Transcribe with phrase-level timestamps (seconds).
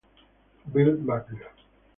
[0.73, 1.53] Bill Buckner